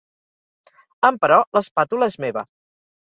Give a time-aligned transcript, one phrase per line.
[1.11, 2.45] “Emperò l'espàtula és meva”.